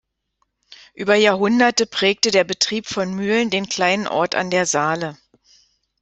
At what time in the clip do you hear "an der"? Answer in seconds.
4.33-4.65